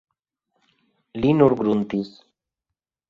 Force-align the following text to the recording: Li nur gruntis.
Li 1.19 1.35
nur 1.41 1.57
gruntis. 1.63 2.11